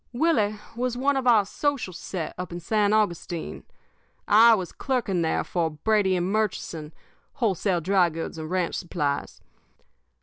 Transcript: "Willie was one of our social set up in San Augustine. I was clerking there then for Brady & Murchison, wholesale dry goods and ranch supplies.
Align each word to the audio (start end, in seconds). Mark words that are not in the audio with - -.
"Willie 0.13 0.55
was 0.75 0.97
one 0.97 1.15
of 1.15 1.27
our 1.27 1.45
social 1.45 1.93
set 1.93 2.33
up 2.35 2.51
in 2.51 2.59
San 2.59 2.91
Augustine. 2.91 3.65
I 4.27 4.55
was 4.55 4.71
clerking 4.71 5.21
there 5.21 5.37
then 5.43 5.43
for 5.43 5.69
Brady 5.69 6.19
& 6.19 6.19
Murchison, 6.19 6.91
wholesale 7.33 7.81
dry 7.81 8.09
goods 8.09 8.39
and 8.39 8.49
ranch 8.49 8.73
supplies. 8.73 9.41